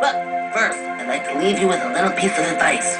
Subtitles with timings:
[0.00, 0.14] But
[0.54, 2.96] first, I'd like to leave you with a little piece of advice.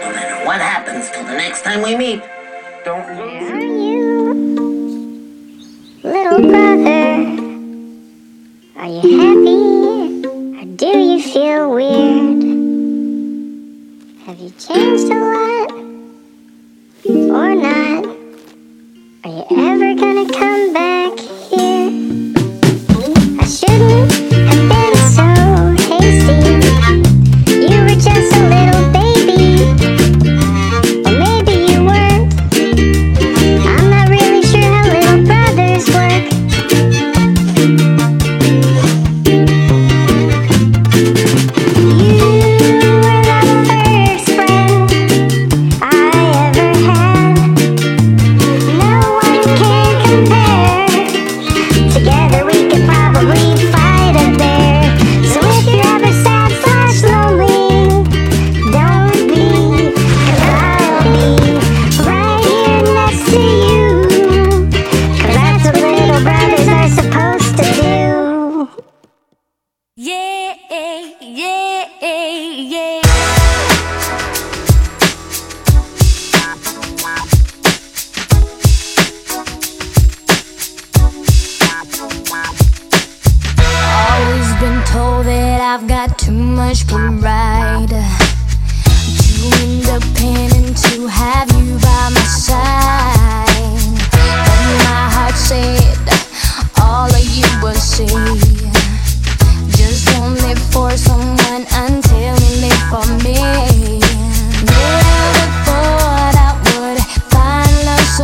[0.00, 2.22] No matter what happens till the next time we meet,
[2.84, 3.50] don't lose.
[3.50, 4.34] Are you,
[6.02, 7.24] little brother?
[8.76, 10.26] Are you happy?
[10.58, 12.42] Or do you feel weird?
[14.26, 15.33] Have you changed a lot?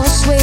[0.01, 0.40] course with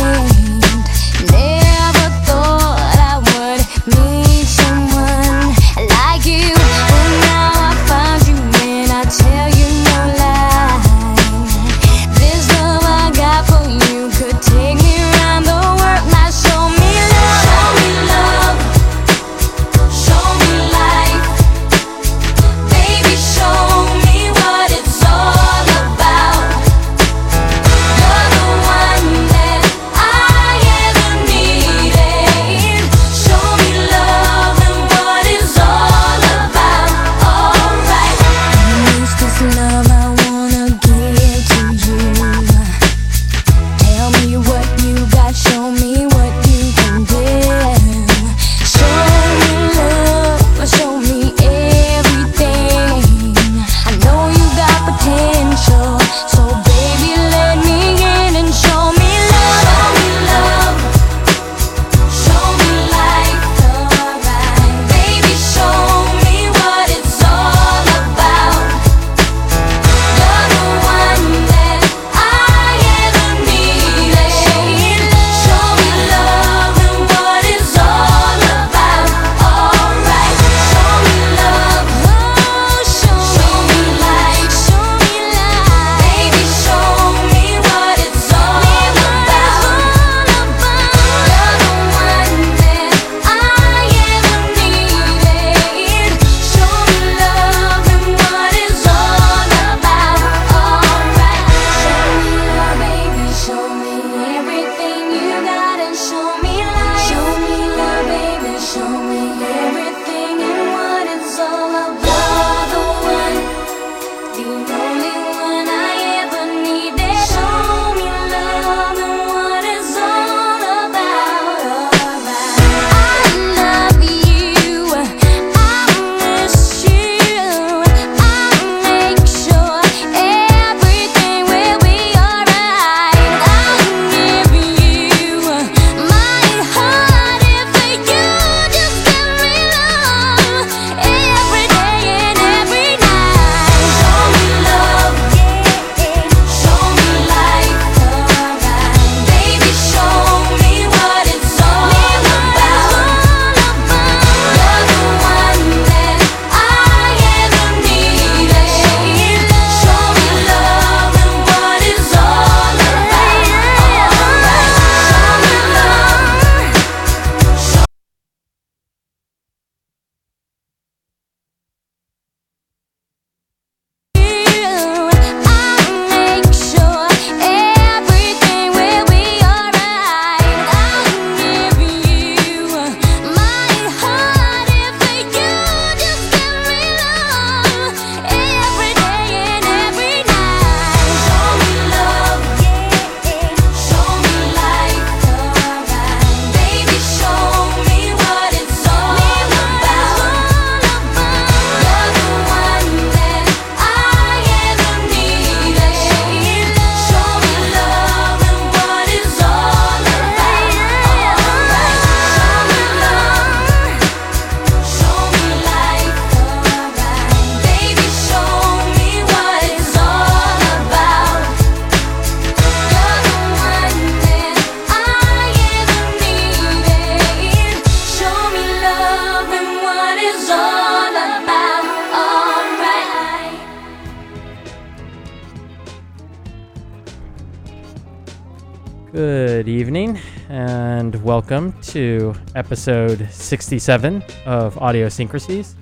[241.24, 245.74] Welcome to episode 67 of Audiosyncrasies.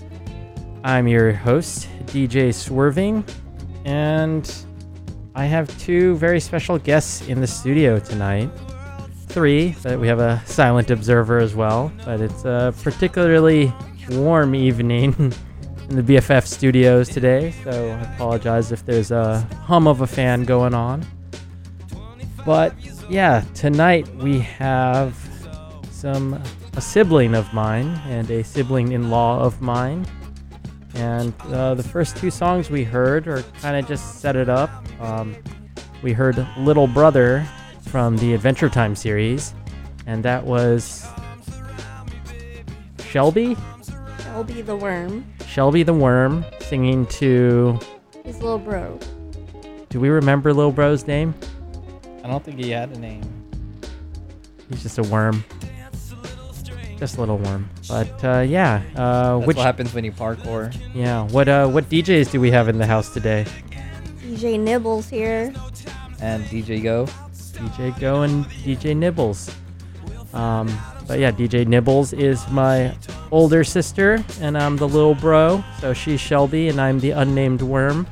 [0.83, 3.27] I'm your host, DJ Swirving,
[3.85, 4.51] and
[5.35, 8.49] I have two very special guests in the studio tonight.
[9.27, 13.73] Three, but we have a silent observer as well, but it's a particularly
[14.11, 15.13] warm evening
[15.89, 20.43] in the BFF studios today, so I apologize if there's a hum of a fan
[20.43, 21.05] going on.
[22.45, 22.75] But
[23.09, 25.24] yeah, tonight we have
[26.05, 26.39] some
[26.77, 30.05] a sibling of mine and a sibling-in-law of mine.
[30.93, 34.69] And uh, the first two songs we heard are kind of just set it up.
[35.01, 35.35] Um,
[36.03, 37.43] we heard Little Brother
[37.87, 39.55] from the Adventure Time series,
[40.05, 41.07] and that was
[43.03, 43.57] Shelby,
[44.19, 45.25] Shelby the worm.
[45.47, 47.79] Shelby the Worm, singing to.
[48.23, 48.99] His little bro.
[49.89, 51.33] Do we remember Little Bro's name?
[52.23, 53.23] I don't think he had a name.
[54.69, 55.43] He's just a worm.
[56.97, 57.69] Just a little warm.
[57.89, 60.73] But uh, yeah, uh, That's which what happens when you parkour.
[60.93, 63.45] yeah, what uh, what DJs do we have in the house today?
[64.21, 65.53] DJ Nibbles here.
[66.21, 67.05] And DJ Go.
[67.53, 69.51] DJ Go and DJ Nibbles.
[70.33, 70.67] Um,
[71.07, 72.95] but yeah, DJ Nibbles is my
[73.31, 75.63] older sister, and I'm the little bro.
[75.79, 78.07] So she's Shelby, and I'm the unnamed worm.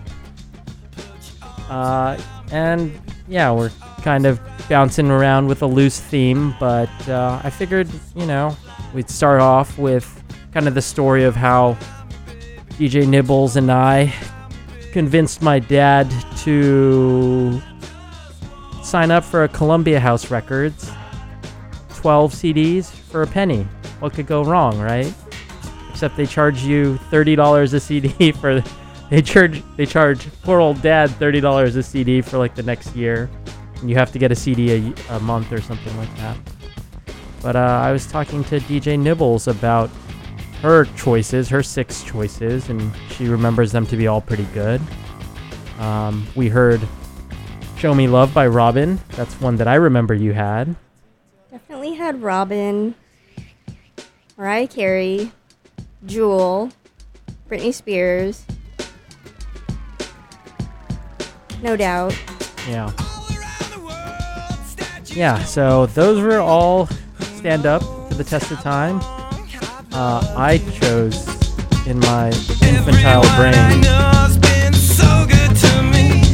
[1.70, 2.18] Uh,
[2.52, 2.98] and
[3.28, 3.72] yeah, we're
[4.02, 4.40] kind of
[4.70, 8.56] bouncing around with a loose theme, but uh, I figured, you know,
[8.94, 10.24] we'd start off with
[10.54, 11.78] kind of the story of how
[12.72, 14.14] DJ Nibbles and I
[14.92, 17.62] convinced my dad to
[18.84, 20.92] sign up for a Columbia House Records
[21.96, 23.64] 12 CDs for a penny.
[24.00, 25.12] What could go wrong, right?
[25.90, 28.64] Except they charge you $30 a CD for
[29.10, 33.30] they charge they charge poor old dad $30 a CD for like the next year.
[33.80, 36.38] And you have to get a CD a month or something like that.
[37.44, 39.90] But uh, I was talking to DJ Nibbles about
[40.62, 44.82] her choices, her six choices, and she remembers them to be all pretty good.
[45.78, 46.82] Um, we heard
[47.78, 48.98] Show Me Love by Robyn.
[49.10, 50.74] That's one that I remember you had.
[51.52, 52.96] Definitely had Robyn,
[54.38, 55.34] Mariah Carey,
[56.06, 56.72] Jewel,
[57.50, 58.46] Britney Spears.
[61.62, 62.18] No doubt.
[62.70, 62.90] Yeah.
[65.08, 66.88] Yeah, so those were all
[67.44, 69.02] stand up to the test of time.
[69.92, 71.28] Uh, I chose
[71.86, 72.28] in my
[72.64, 73.84] infantile brain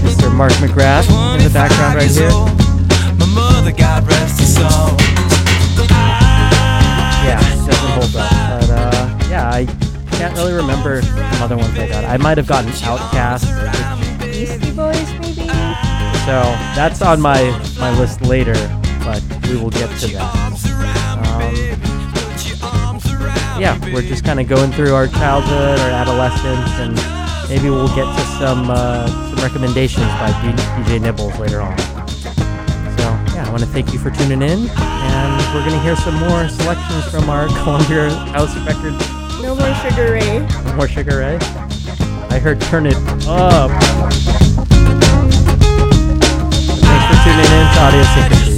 [0.06, 0.32] Mr.
[0.32, 2.30] Mark McGrath in the background right here.
[3.18, 4.98] My mother, God rest her soul.
[7.26, 8.30] Yeah, doesn't hold up.
[8.62, 9.66] But uh, yeah, I
[10.12, 12.04] can't really remember some other ones I got.
[12.06, 15.48] I might have gotten OutKast, Beastie Boys, maybe?
[16.28, 16.38] So
[16.78, 17.42] that's on my
[17.80, 18.54] my list later,
[19.00, 20.49] but we will get to that.
[23.60, 26.96] Yeah, we're just kind of going through our childhood, our adolescence, and
[27.50, 31.78] maybe we'll get to some uh, some recommendations by DJ Nibbles later on.
[31.78, 33.04] So
[33.36, 36.48] yeah, I want to thank you for tuning in, and we're gonna hear some more
[36.48, 38.98] selections from our Columbia House Records.
[39.42, 40.40] No more Sugar Ray.
[40.64, 41.38] No more Sugar Ray.
[42.32, 42.96] I heard turn it
[43.28, 43.72] up.
[46.80, 48.49] Thanks for tuning in to Audiosyncrasies.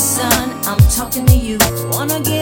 [0.00, 1.58] Son, I'm talking to you.
[1.92, 2.39] Wanna get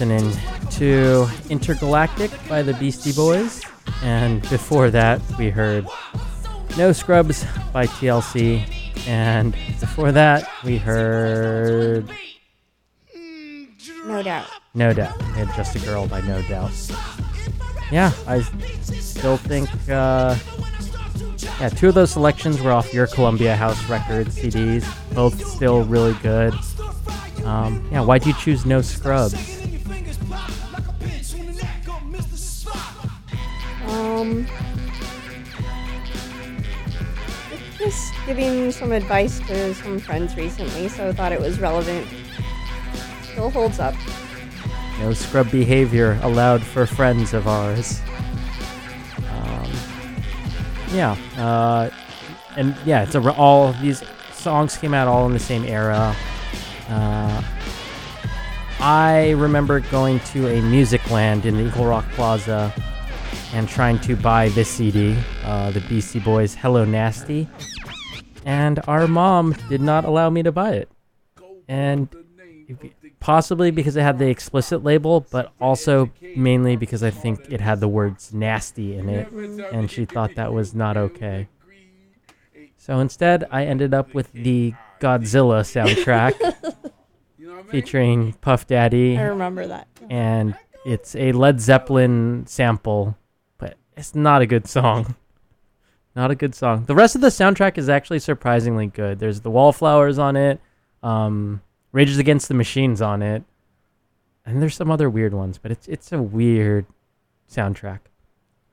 [0.00, 0.32] listening
[0.70, 3.62] to Intergalactic by the Beastie Boys.
[4.02, 5.86] And before that, we heard
[6.78, 8.64] No Scrubs by TLC.
[9.06, 12.10] And before that, we heard
[14.06, 14.46] No doubt.
[14.72, 15.18] No Doubt.
[15.18, 16.72] We had Just a Girl by No Doubt.
[17.92, 20.34] Yeah, I still think, uh,
[21.60, 25.14] yeah, two of those selections were off your Columbia House Records CDs.
[25.14, 26.54] Both still really good.
[27.44, 29.60] Um, yeah, why'd you choose No Scrubs?
[33.90, 34.46] Um,
[37.76, 42.06] just giving some advice to some friends recently, so I thought it was relevant.
[43.22, 43.94] Still holds up.
[45.00, 48.00] No scrub behavior allowed for friends of ours.
[49.30, 49.72] Um,
[50.92, 51.90] yeah, uh,
[52.56, 56.14] and yeah, it's a, all these songs came out all in the same era.
[56.88, 57.42] Uh,
[58.78, 62.72] I remember going to a Musicland in the Eagle Rock Plaza
[63.52, 67.48] and trying to buy this CD, uh, the Beastie Boys Hello Nasty,
[68.44, 70.88] and our mom did not allow me to buy it.
[71.68, 72.08] And
[73.20, 77.80] possibly because it had the explicit label, but also mainly because I think it had
[77.80, 81.48] the words nasty in it, and she thought that was not okay.
[82.76, 86.34] So instead, I ended up with the Godzilla soundtrack
[87.70, 89.86] featuring Puff Daddy, I remember that.
[90.08, 93.18] and it's a Led Zeppelin sample, but
[94.00, 95.14] it's not a good song.
[96.16, 96.86] Not a good song.
[96.86, 99.20] The rest of the soundtrack is actually surprisingly good.
[99.20, 100.60] There's the Wallflowers on it,
[101.04, 103.44] um, Rages Against the Machines on it,
[104.44, 106.84] and there's some other weird ones, but it's it's a weird
[107.48, 108.00] soundtrack.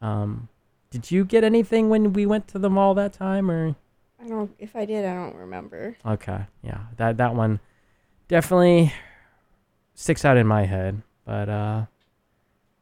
[0.01, 0.49] Um,
[0.89, 3.75] did you get anything when we went to the mall that time, or?
[4.19, 4.55] I don't.
[4.57, 5.95] If I did, I don't remember.
[6.03, 7.59] Okay, yeah, that that one
[8.27, 8.91] definitely
[9.93, 11.03] sticks out in my head.
[11.23, 11.85] But uh,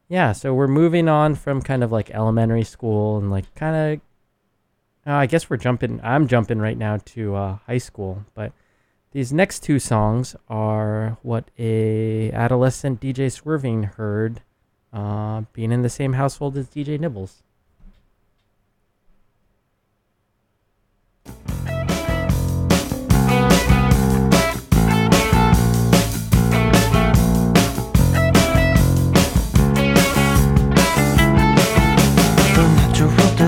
[0.08, 4.00] yeah, so we're moving on from kind of like elementary school and like kind of.
[5.06, 6.00] Uh, I guess we're jumping.
[6.02, 8.52] I'm jumping right now to uh, high school, but
[9.12, 14.42] these next two songs are what a adolescent DJ Swirving heard,
[14.92, 17.42] uh, being in the same household as DJ Nibbles.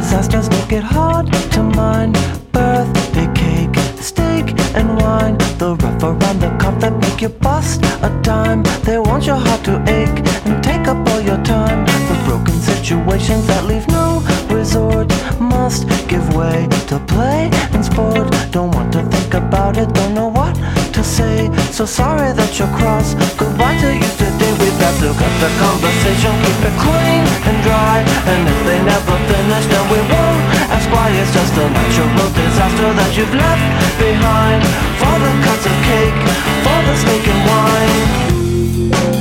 [0.08, 2.14] Disasters make it hard to mind.
[2.50, 5.36] Birthday cake, steak and wine.
[5.58, 8.62] The rough around the cup that make you bust a dime.
[8.84, 11.84] They want your heart to ache and take up all your time.
[11.84, 18.32] The broken situations that leave no resort must give way to play and sport.
[18.50, 20.56] Don't want to think about it, don't know what
[20.98, 21.46] to say.
[21.70, 23.14] So sorry that you're cross.
[23.38, 24.52] Goodbye to you today.
[24.58, 28.02] We've got to cut the conversation, keep it clean and dry.
[28.26, 30.42] And if they never finish, then we won't
[30.74, 31.06] ask why.
[31.14, 33.62] It's just a natural disaster that you've left
[33.94, 34.60] behind.
[34.98, 36.18] For the cuts of cake,
[36.66, 39.17] for the steak and wine.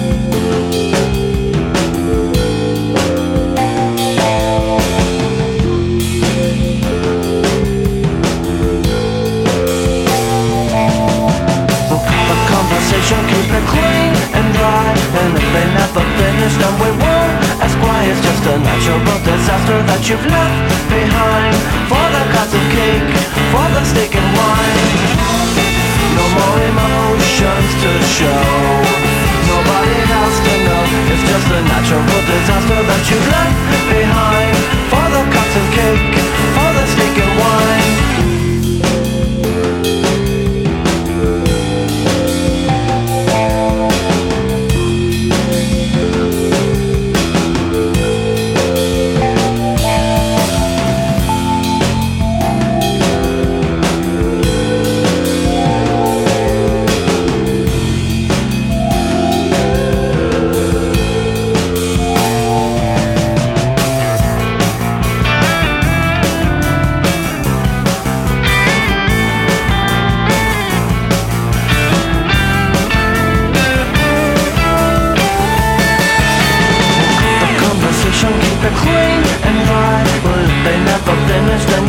[12.98, 14.90] The conversation, keep it clean and dry.
[15.22, 18.06] And if they never finish, then we won't ask why.
[18.10, 20.58] It's just a natural disaster that you've left
[20.90, 21.56] behind.
[21.90, 23.10] For the cuts of cake,
[23.54, 24.90] for the steak and wine.
[26.18, 28.44] No more emotions to show.
[29.46, 30.84] Nobody has to know.
[31.14, 33.58] It's just a natural disaster that you've left
[33.94, 34.58] behind.
[34.90, 36.18] For the cuts of cake,
[36.56, 37.77] for the steak and wine.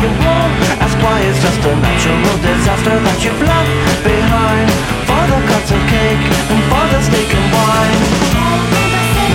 [0.01, 4.69] you want Ask why it's just a natural disaster that you've left behind.
[5.07, 8.03] For the cuts of cake and for the steak and wine.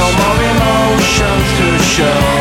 [0.01, 2.34] No more emotions to show.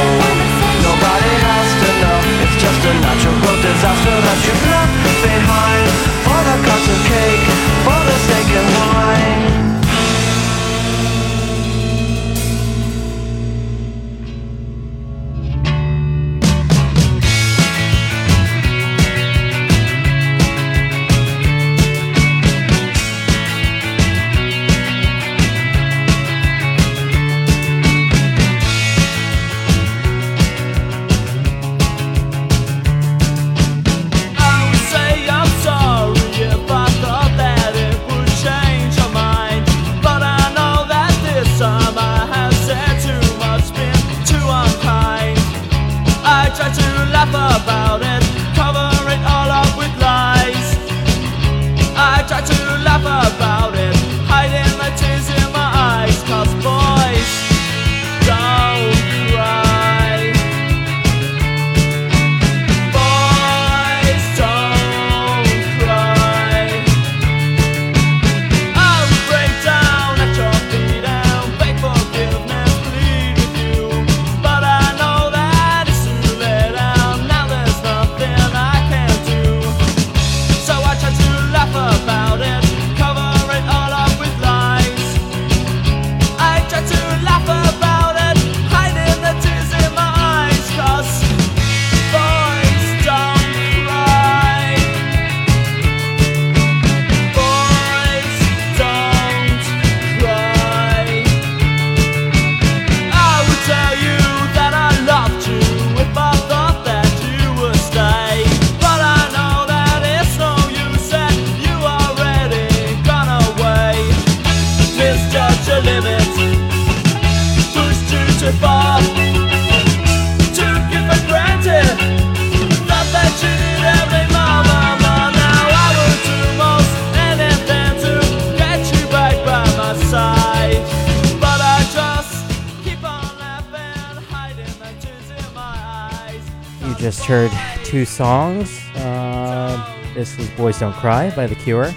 [138.04, 138.82] Two songs.
[138.96, 141.90] Uh, this was Boys Don't Cry by The Cure.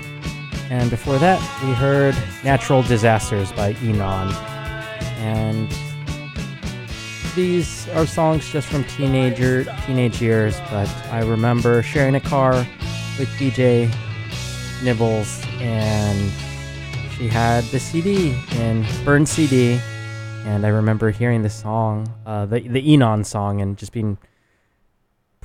[0.70, 2.14] And before that, we heard
[2.44, 4.32] Natural Disasters by Enon.
[5.18, 5.68] And
[7.34, 12.52] these are songs just from teenager teenage years, but I remember sharing a car
[13.18, 13.92] with DJ
[14.84, 16.30] Nibbles and
[17.16, 19.80] she had the CD and burned CD
[20.44, 24.16] and I remember hearing the song, uh, the the Enon song, and just being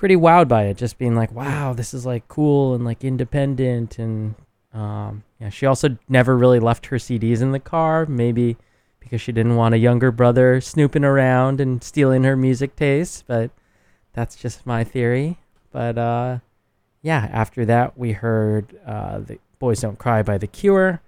[0.02, 0.78] pretty wowed by it.
[0.78, 4.00] Just being like, wow, this is like cool and like independent.
[4.00, 4.34] And
[4.74, 8.58] um, yeah, she also never really left her CDs in the car, maybe
[9.00, 13.26] because she didn't want a younger brother snooping around and stealing her music taste.
[13.28, 13.52] But
[14.14, 15.38] that's just my theory.
[15.72, 16.40] But uh,
[17.04, 21.00] yeah, after that, we heard uh, the Boys Don't Cry by The Cure.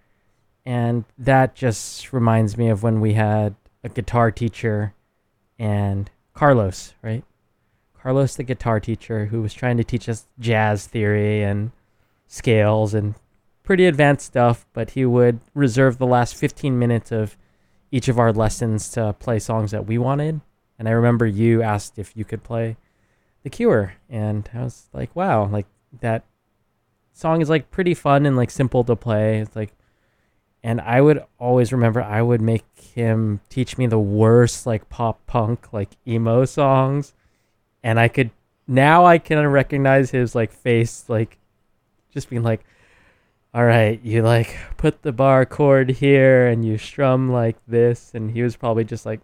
[0.68, 4.94] And that just reminds me of when we had a guitar teacher
[5.58, 7.24] and Carlos, right?
[8.04, 11.72] Carlos, the guitar teacher, who was trying to teach us jazz theory and
[12.28, 13.16] scales and
[13.64, 17.38] pretty advanced stuff, but he would reserve the last 15 minutes of
[17.92, 20.42] each of our lessons to play songs that we wanted.
[20.78, 22.76] And I remember you asked if you could play
[23.44, 25.68] The Cure, and I was like, wow, like
[26.02, 26.26] that
[27.14, 29.40] song is like pretty fun and like simple to play.
[29.40, 29.72] It's like
[30.62, 35.26] and I would always remember I would make him teach me the worst like pop
[35.26, 37.14] punk like emo songs
[37.84, 38.32] and I could
[38.68, 41.38] now I can recognize his like face like
[42.12, 42.64] just being like
[43.54, 48.12] all right you like put the bar chord here and you strum like this.
[48.14, 49.20] And he was probably just like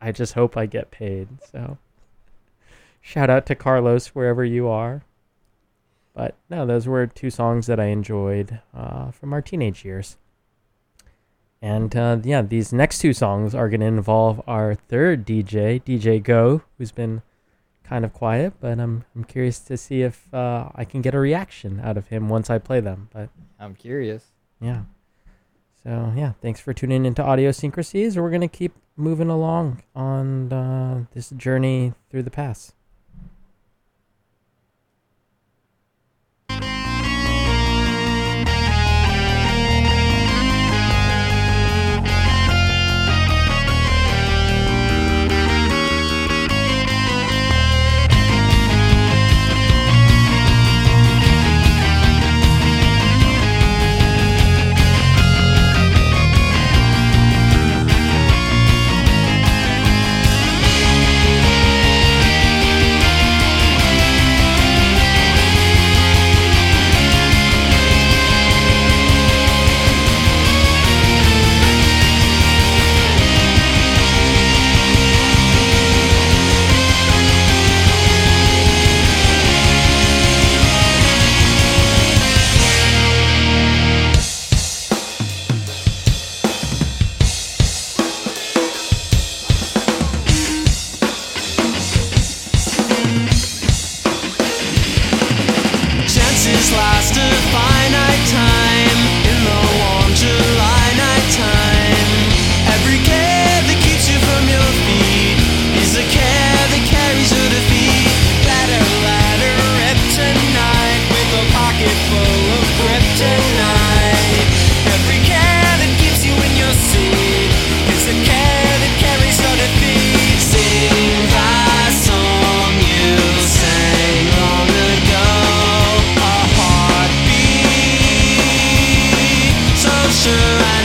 [0.00, 1.28] I just hope I get paid.
[1.50, 1.78] So
[3.00, 5.04] shout out to Carlos wherever you are.
[6.14, 10.16] But no those were two songs that I enjoyed uh, from our teenage years.
[11.60, 16.20] And uh, yeah, these next two songs are going to involve our third DJ, DJ
[16.20, 17.22] Go, who's been
[17.92, 21.18] kind of quiet, but I'm I'm curious to see if uh, I can get a
[21.18, 23.10] reaction out of him once I play them.
[23.12, 23.28] But
[23.60, 24.24] I'm curious.
[24.62, 24.84] yeah,
[25.82, 28.16] so yeah, thanks for tuning into Audiosyncrasies.
[28.16, 32.72] We're gonna keep moving along on uh, this journey through the past.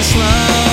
[0.08, 0.67] slow.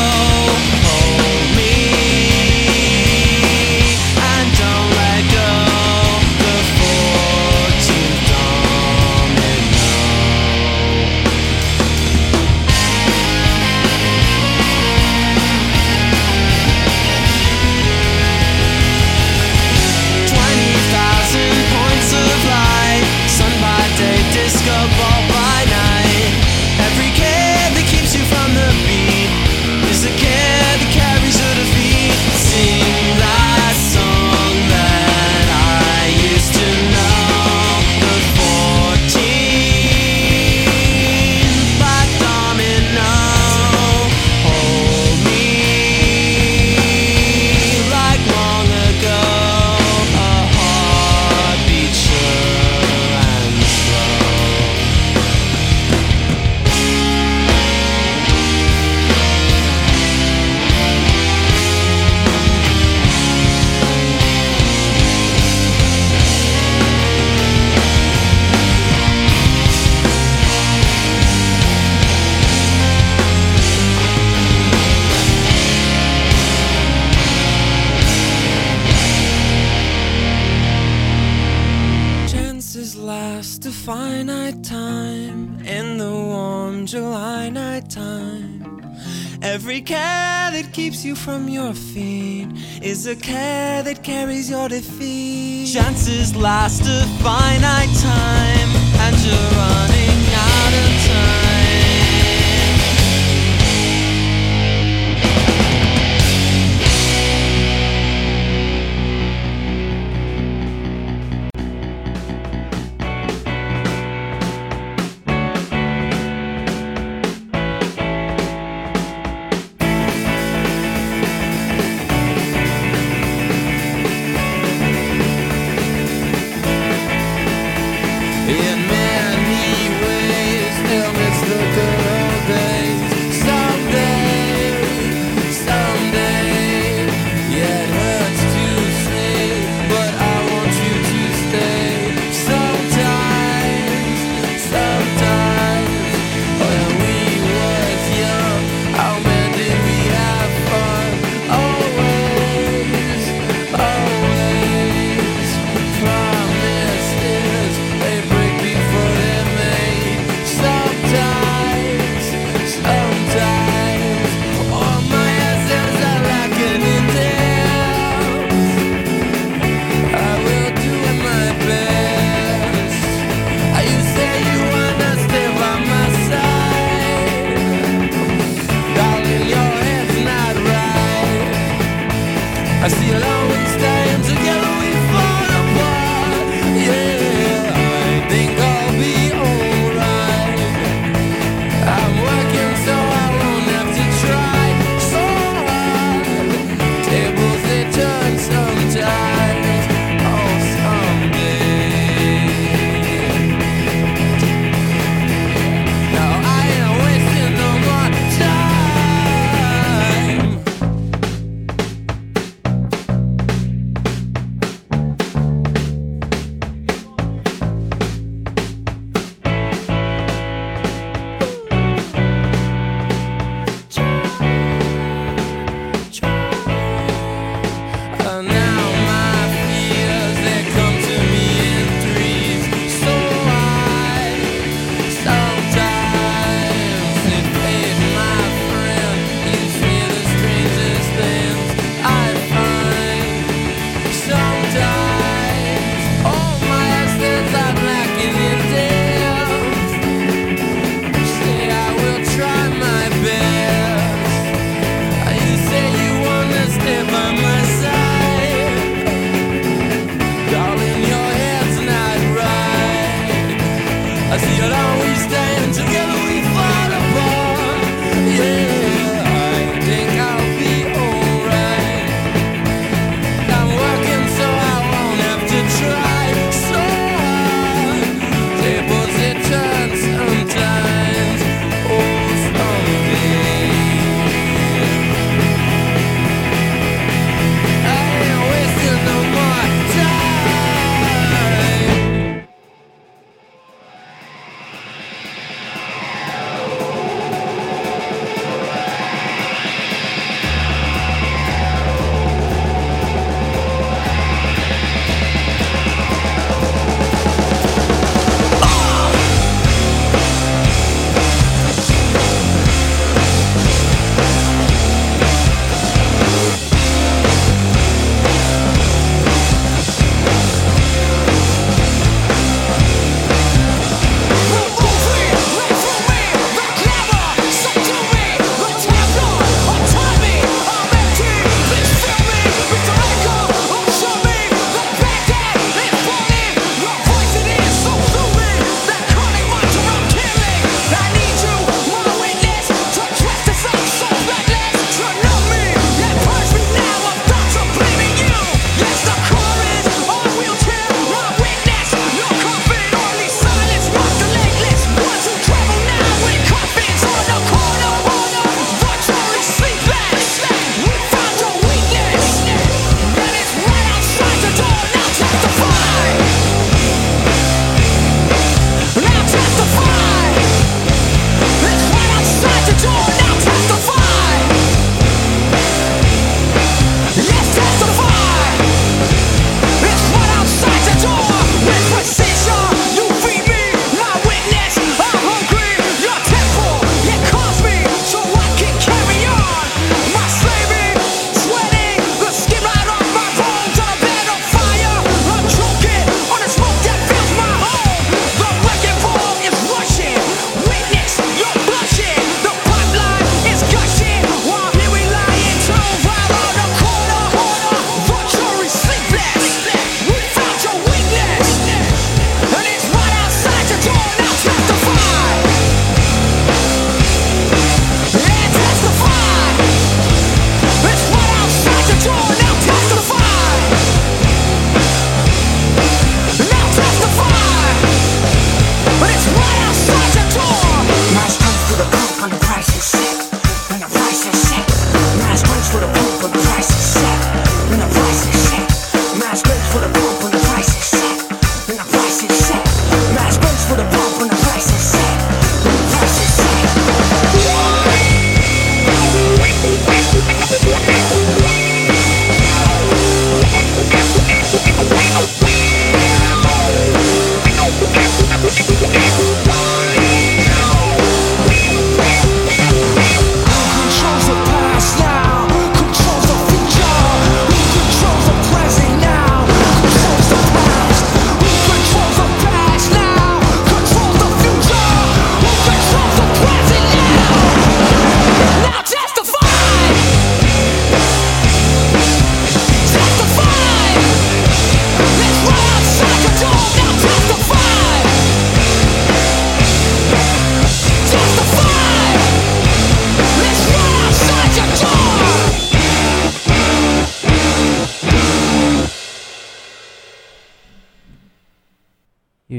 [94.75, 95.04] Carries your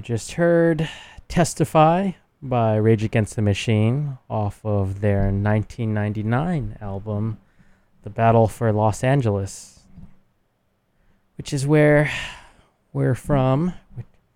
[0.06, 0.88] just heard
[1.28, 7.39] Testify by Rage Against the Machine off of their 1999 album,
[8.03, 9.80] The Battle for Los Angeles,
[11.39, 12.12] which is where
[12.93, 13.74] we're from.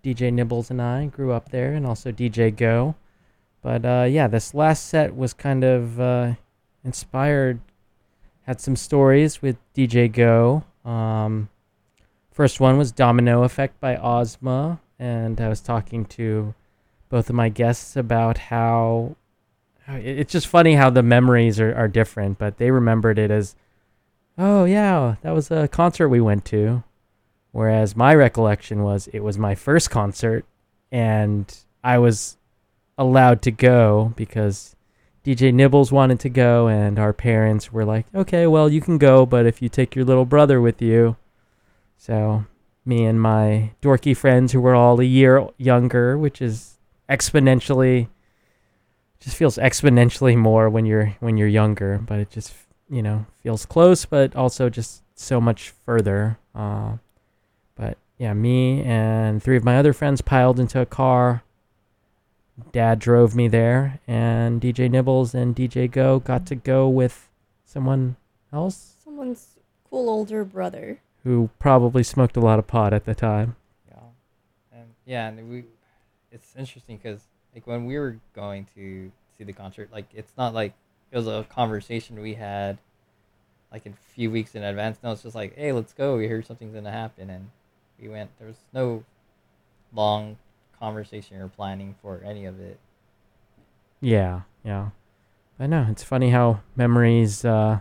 [0.02, 2.96] DJ Nibbles and I grew up there, and also DJ Go.
[3.62, 6.34] But uh, yeah, this last set was kind of uh,
[6.82, 7.60] inspired,
[8.42, 10.64] had some stories with DJ Go.
[10.84, 11.48] Um,
[12.32, 16.54] first one was Domino Effect by Ozma, and I was talking to
[17.08, 19.16] both of my guests about how,
[19.86, 23.56] how it's just funny how the memories are, are different, but they remembered it as,
[24.36, 26.84] oh yeah, that was a concert we went to.
[27.50, 30.44] Whereas my recollection was it was my first concert
[30.92, 32.36] and I was
[32.98, 34.76] allowed to go because
[35.24, 39.26] DJ Nibbles wanted to go and our parents were like, "Okay, well, you can go,
[39.26, 41.16] but if you take your little brother with you."
[41.96, 42.44] So,
[42.90, 46.76] me and my dorky friends who were all a year younger, which is
[47.08, 48.08] exponentially
[49.20, 52.52] just feels exponentially more when you're when you're younger, but it just,
[52.90, 56.36] you know, feels close but also just so much further.
[56.54, 56.96] Uh
[57.76, 61.42] but yeah, me and three of my other friends piled into a car.
[62.72, 67.30] Dad drove me there, and DJ Nibbles and DJ Go got to go with
[67.64, 68.16] someone
[68.52, 71.00] else Someone's cool older brother.
[71.24, 73.56] Who probably smoked a lot of pot at the time.
[73.88, 73.98] Yeah,
[74.72, 75.64] and yeah, and we,
[76.32, 77.22] it's interesting because
[77.54, 80.74] like when we were going to see the concert, like it's not like
[81.10, 82.78] it was a conversation we had,
[83.72, 84.98] like a few weeks in advance.
[85.02, 86.16] No, it's just like, hey, let's go.
[86.16, 87.50] We heard something's gonna happen, and
[88.00, 88.30] we went.
[88.38, 89.04] There was no
[89.92, 90.36] long
[90.78, 92.78] conversation or planning for any of it.
[94.00, 94.90] Yeah, yeah.
[95.58, 97.44] I know it's funny how memories.
[97.44, 97.80] Uh,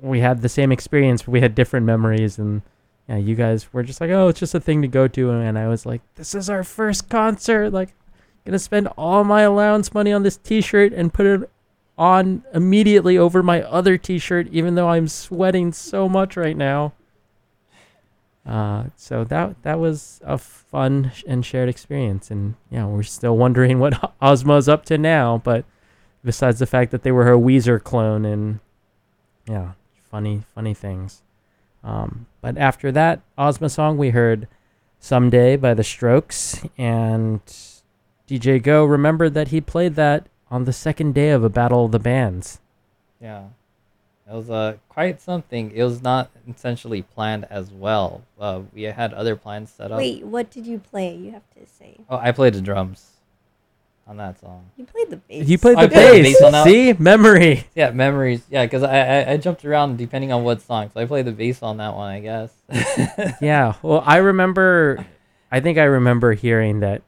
[0.00, 2.62] we had the same experience, but we had different memories, and
[3.08, 5.58] yeah, you guys were just like, "Oh, it's just a thing to go to," and
[5.58, 7.70] I was like, "This is our first concert.
[7.70, 7.94] Like,
[8.44, 11.50] gonna spend all my allowance money on this T-shirt and put it
[11.96, 16.92] on immediately over my other T-shirt, even though I'm sweating so much right now."
[18.48, 23.78] Uh, so that that was a fun and shared experience, and yeah, we're still wondering
[23.78, 25.38] what Ozma's up to now.
[25.44, 25.66] But
[26.24, 28.60] besides the fact that they were her Weezer clone, and
[29.46, 29.72] yeah,
[30.10, 31.22] funny funny things.
[31.84, 34.48] Um, but after that Ozma song, we heard
[34.98, 37.40] "Someday" by The Strokes, and
[38.26, 41.92] DJ Go remembered that he played that on the second day of a battle of
[41.92, 42.60] the bands.
[43.20, 43.48] Yeah.
[44.30, 45.72] It was uh, quite something.
[45.74, 48.24] It was not essentially planned as well.
[48.38, 49.96] Uh, we had other plans set up.
[49.96, 51.14] Wait, what did you play?
[51.14, 51.96] You have to say.
[52.10, 53.17] Oh, I played the drums
[54.08, 54.70] on that song.
[54.76, 55.48] You played the bass.
[55.48, 56.34] You played I the played the bass.
[56.38, 57.64] bass on that- See, memory.
[57.74, 58.42] Yeah, memories.
[58.50, 60.90] Yeah, because I, I I jumped around depending on what song.
[60.94, 62.52] So I played the bass on that one, I guess.
[63.40, 63.74] yeah.
[63.82, 65.04] Well, I remember.
[65.52, 67.02] I think I remember hearing that.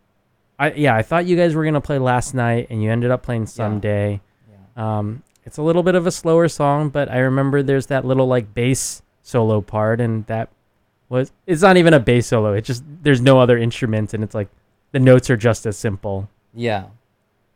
[0.58, 0.94] I yeah.
[0.94, 4.20] I thought you guys were gonna play last night, and you ended up playing someday.
[4.76, 8.26] Um, it's a little bit of a slower song, but I remember there's that little
[8.26, 10.48] like bass solo part, and that
[11.08, 11.32] was.
[11.46, 12.52] It's not even a bass solo.
[12.52, 14.48] It's just there's no other instruments, and it's like
[14.92, 16.28] the notes are just as simple.
[16.54, 16.86] Yeah.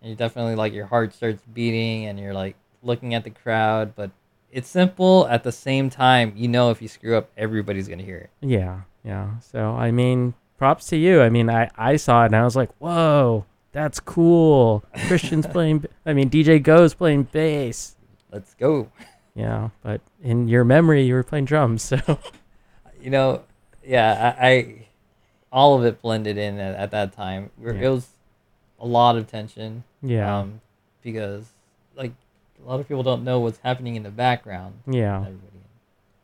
[0.01, 3.95] And you definitely like your heart starts beating and you're like looking at the crowd,
[3.97, 4.11] but
[4.53, 8.19] it's simple at the same time, you know if you screw up everybody's gonna hear
[8.19, 8.31] it.
[8.41, 9.39] Yeah, yeah.
[9.41, 11.21] So I mean, props to you.
[11.23, 14.85] I mean, I I saw it and I was like, whoa, that's cool.
[15.07, 15.85] Christian's playing.
[16.07, 17.97] I mean, DJ Go's playing bass.
[18.31, 18.91] Let's go.
[19.37, 21.83] Yeah, but in your memory, you were playing drums.
[21.83, 21.99] So
[23.03, 23.43] You know,
[23.85, 24.87] yeah, I, I
[25.51, 27.51] all of it blended in at, at that time.
[27.61, 28.09] It was
[28.81, 29.85] a lot of tension.
[30.03, 30.41] Yeah.
[30.41, 30.61] Um,
[31.03, 31.47] because
[31.97, 32.13] like
[32.65, 34.75] a lot of people don't know what's happening in the background.
[34.87, 35.27] yeah,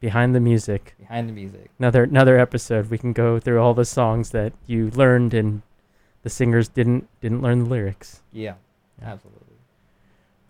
[0.00, 0.94] behind the music.
[0.98, 1.70] behind the music.
[1.78, 2.90] Another another episode.
[2.90, 5.62] We can go through all the songs that you learned and
[6.22, 8.22] the singers didn't didn't learn the lyrics.
[8.32, 8.54] Yeah,
[9.02, 9.38] absolutely.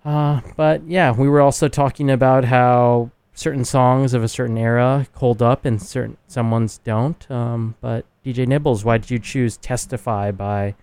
[0.05, 5.07] Uh, but yeah, we were also talking about how certain songs of a certain era
[5.16, 7.30] hold up and certain some ones don't.
[7.30, 10.74] Um, but DJ Nibbles, why did you choose "Testify" by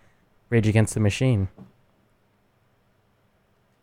[0.49, 1.49] Rage Against the Machine?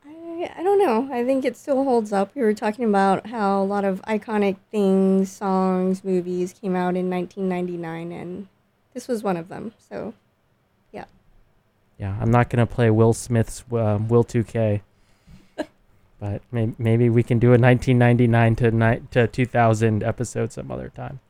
[0.06, 1.08] I, I don't know.
[1.12, 2.34] I think it still holds up.
[2.34, 7.10] We were talking about how a lot of iconic things, songs, movies came out in
[7.10, 8.48] 1999, and
[8.94, 9.72] this was one of them.
[9.78, 10.14] So,
[10.92, 11.04] yeah.
[11.98, 14.80] Yeah, I'm not gonna play Will Smith's um, Will 2K,
[16.18, 20.88] but may- maybe we can do a 1999 to ni- to 2000 episode some other
[20.88, 21.20] time.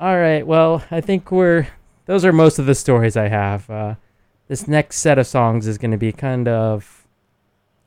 [0.00, 0.44] All right.
[0.44, 1.68] Well, I think we're
[2.06, 3.68] those are most of the stories I have.
[3.70, 3.94] Uh,
[4.48, 7.06] this next set of songs is going to be kind of,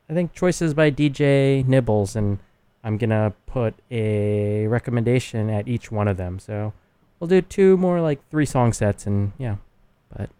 [0.08, 2.38] I think, choices by DJ Nibbles, and
[2.86, 6.38] I'm gonna put a recommendation at each one of them.
[6.38, 6.72] So
[7.18, 9.56] we'll do two more like three song sets, and yeah.
[10.16, 10.30] But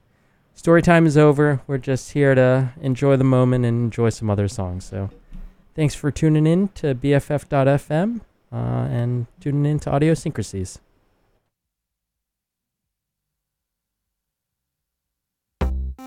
[0.54, 1.60] story time is over.
[1.66, 4.84] We're just here to enjoy the moment and enjoy some other songs.
[4.84, 5.10] So
[5.74, 8.20] thanks for tuning in to BFF.FM
[8.52, 10.78] uh, and tuning in to Audiosyncrasies.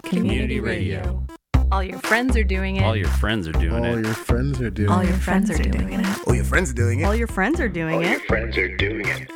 [0.04, 1.26] Community radio.
[1.72, 2.84] All your friends are doing it.
[2.84, 4.06] All your friends are doing All it.
[4.06, 5.08] your friends are doing All it.
[5.08, 6.28] your friends are doing it.
[6.28, 7.04] All your friends are doing it.
[7.06, 8.22] All your friends are doing it.
[8.24, 9.30] friends are doing it.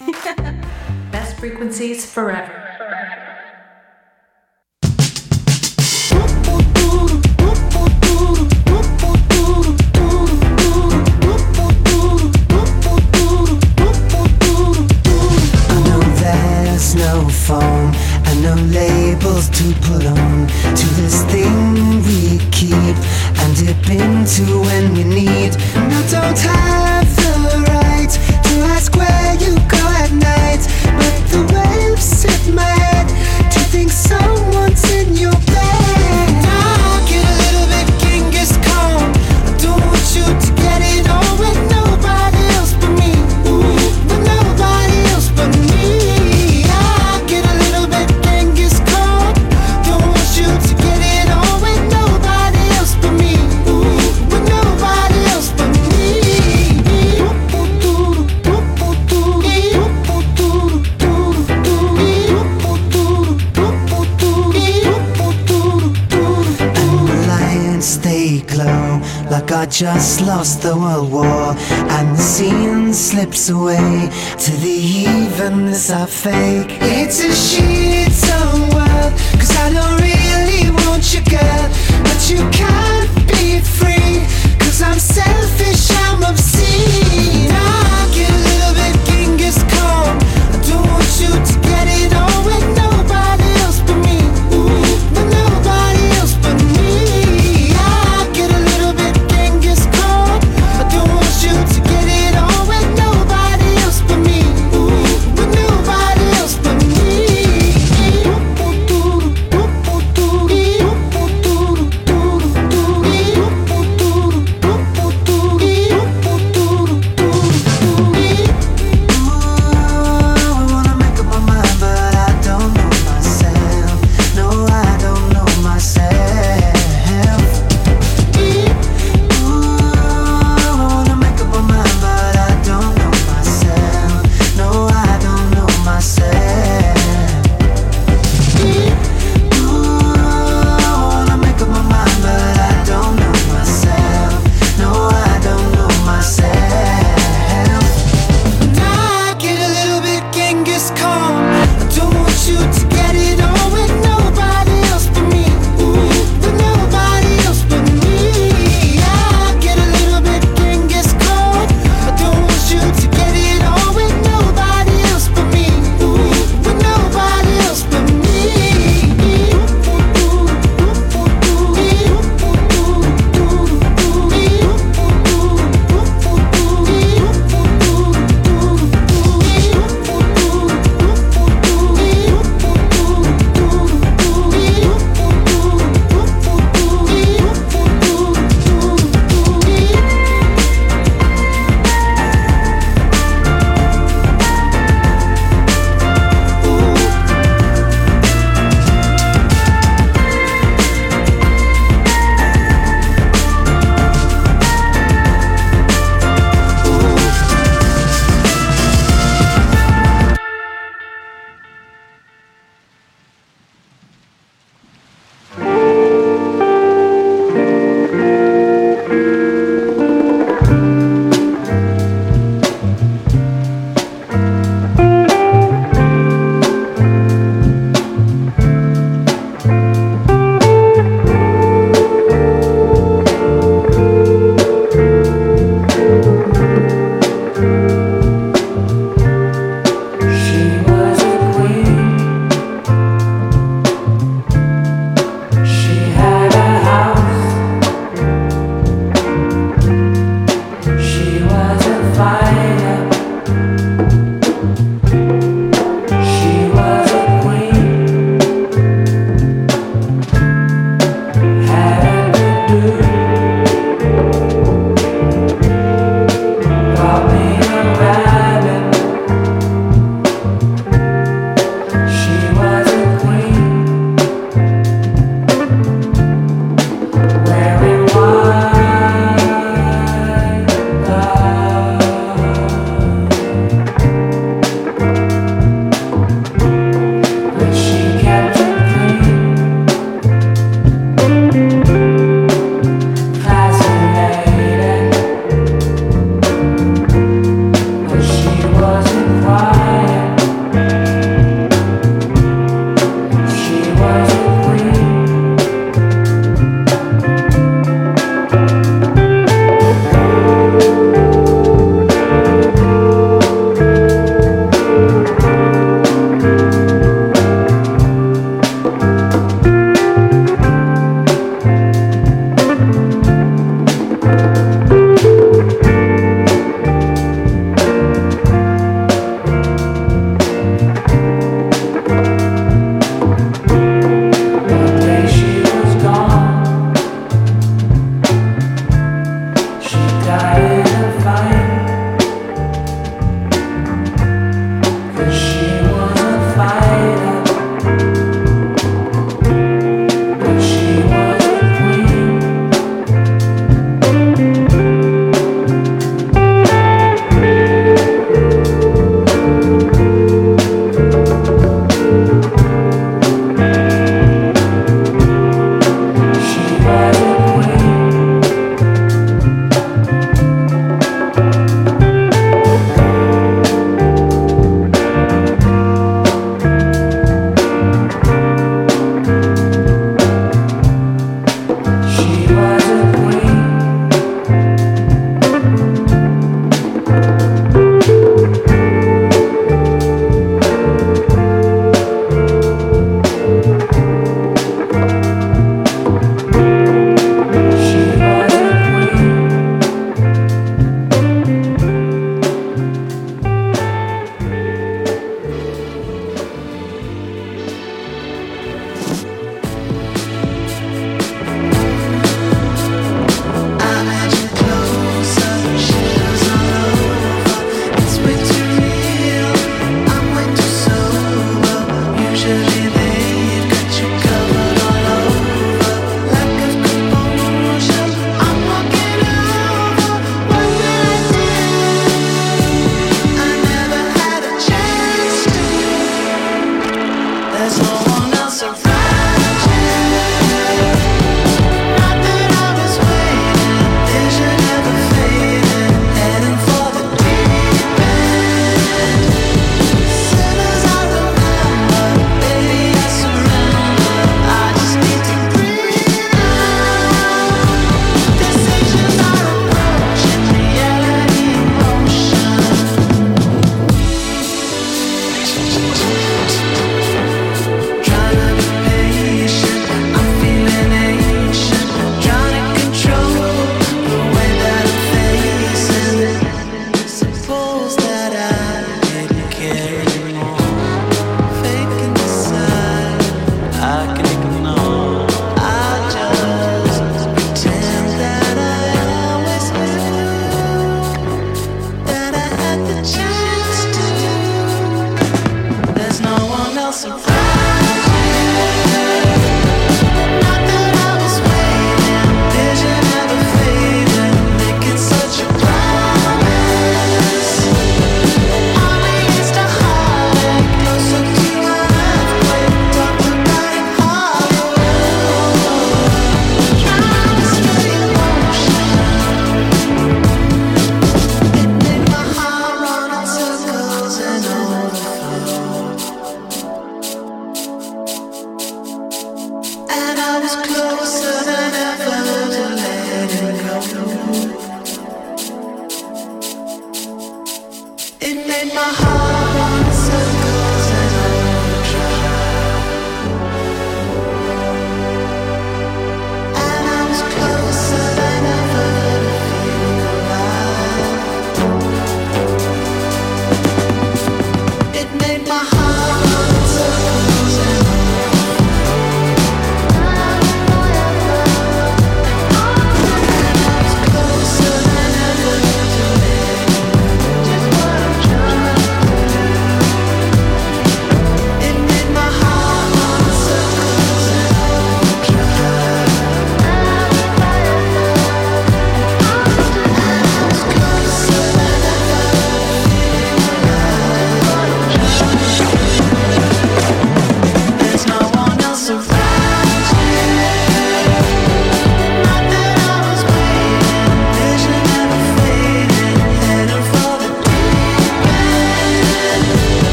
[1.12, 2.64] Best frequencies forever.
[15.70, 18.07] I know there's no phone and
[18.42, 22.96] no labels to put on to this thing we keep
[23.40, 25.56] and dip into when we need.
[25.74, 28.10] I don't have the right
[28.44, 30.62] to ask where you go at night,
[30.98, 33.08] but the waves hit my head.
[33.50, 35.37] to think someone's in your
[69.58, 71.52] I just lost the world war
[71.96, 74.08] and the scene slips away
[74.44, 74.76] to the
[75.08, 76.78] evenness I fake.
[76.80, 81.64] It's a shit-on world cause I don't really want you girl
[82.06, 84.22] but you can't be free
[84.60, 85.77] cause I'm selfish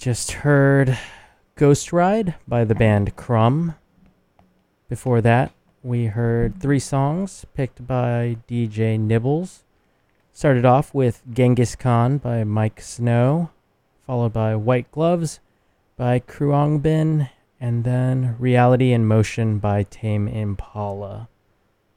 [0.00, 0.98] just heard
[1.56, 3.74] Ghost Ride by the band Crumb.
[4.88, 9.62] Before that, we heard three songs picked by DJ Nibbles.
[10.32, 13.50] Started off with Genghis Khan by Miike Snow,
[14.06, 15.40] followed by White Gloves
[15.98, 17.28] by Khruangbin,
[17.60, 21.28] and then Reality in Motion by Tame Impala.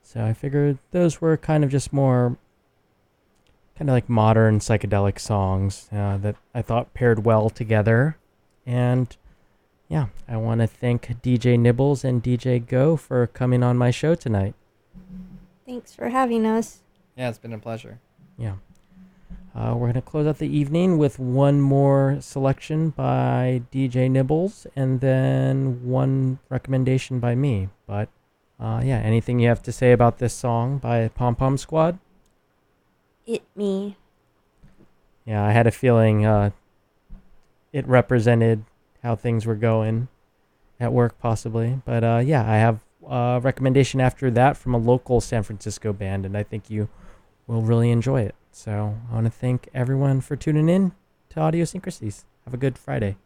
[0.01, 2.37] So I figured those were kind of just more
[3.83, 8.15] kind of like modern psychedelic songs uh, that I thought paired well together.
[8.65, 9.13] And
[9.89, 14.15] yeah, I want to thank DJ Nibbles and DJ Go for coming on my show
[14.15, 14.55] tonight.
[15.65, 16.79] Thanks for having us.
[17.17, 17.99] Yeah, it's been a pleasure.
[18.37, 18.53] Yeah.
[19.53, 24.65] Uh, we're going to close out the evening with one more selection by DJ Nibbles
[24.77, 27.67] and then one recommendation by me.
[27.85, 28.07] But
[28.61, 31.99] uh, yeah, anything you have to say about this song by Pom Pom Squad?
[33.25, 33.97] It me.
[35.25, 36.51] Yeah, I had a feeling uh,
[37.71, 38.63] it represented
[39.01, 40.07] how things were going
[40.79, 41.81] at work, possibly.
[41.85, 46.25] But uh, yeah, I have a recommendation after that from a local San Francisco band,
[46.25, 46.89] and I think you
[47.47, 48.35] will really enjoy it.
[48.51, 50.93] So I want to thank everyone for tuning in
[51.29, 52.25] to Audiosyncrasies.
[52.45, 53.17] Have a good Friday.